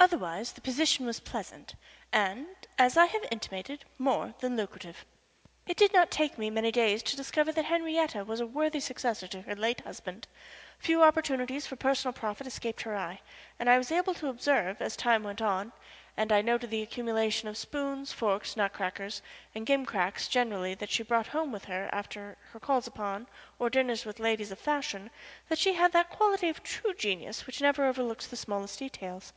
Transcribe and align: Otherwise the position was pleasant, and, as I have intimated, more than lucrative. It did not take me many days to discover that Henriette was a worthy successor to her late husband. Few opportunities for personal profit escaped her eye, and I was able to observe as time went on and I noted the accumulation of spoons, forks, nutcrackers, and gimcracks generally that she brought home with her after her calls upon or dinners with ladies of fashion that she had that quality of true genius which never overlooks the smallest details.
Otherwise 0.00 0.52
the 0.52 0.60
position 0.62 1.04
was 1.04 1.18
pleasant, 1.20 1.74
and, 2.12 2.46
as 2.78 2.96
I 2.96 3.06
have 3.06 3.24
intimated, 3.32 3.84
more 3.98 4.32
than 4.38 4.56
lucrative. 4.56 5.04
It 5.66 5.76
did 5.76 5.92
not 5.92 6.08
take 6.10 6.38
me 6.38 6.48
many 6.50 6.70
days 6.72 7.02
to 7.02 7.16
discover 7.16 7.50
that 7.52 7.64
Henriette 7.66 8.24
was 8.26 8.38
a 8.40 8.46
worthy 8.46 8.78
successor 8.80 9.26
to 9.28 9.42
her 9.42 9.54
late 9.56 9.80
husband. 9.82 10.26
Few 10.78 11.02
opportunities 11.02 11.66
for 11.66 11.74
personal 11.76 12.12
profit 12.14 12.46
escaped 12.46 12.82
her 12.82 12.96
eye, 12.96 13.20
and 13.58 13.68
I 13.68 13.76
was 13.76 13.90
able 13.92 14.14
to 14.14 14.28
observe 14.28 14.80
as 14.80 14.96
time 14.96 15.24
went 15.24 15.42
on 15.42 15.72
and 16.16 16.30
I 16.32 16.40
noted 16.42 16.70
the 16.70 16.80
accumulation 16.82 17.46
of 17.48 17.56
spoons, 17.58 18.10
forks, 18.12 18.56
nutcrackers, 18.56 19.20
and 19.54 19.66
gimcracks 19.66 20.26
generally 20.28 20.74
that 20.76 20.90
she 20.90 21.02
brought 21.02 21.26
home 21.26 21.50
with 21.52 21.64
her 21.66 21.90
after 21.92 22.36
her 22.52 22.60
calls 22.60 22.86
upon 22.86 23.26
or 23.58 23.68
dinners 23.68 24.04
with 24.06 24.20
ladies 24.20 24.52
of 24.52 24.58
fashion 24.60 25.10
that 25.50 25.58
she 25.58 25.74
had 25.74 25.90
that 25.92 26.08
quality 26.08 26.48
of 26.48 26.62
true 26.62 26.94
genius 26.94 27.46
which 27.48 27.60
never 27.60 27.84
overlooks 27.84 28.26
the 28.28 28.36
smallest 28.36 28.78
details. 28.78 29.32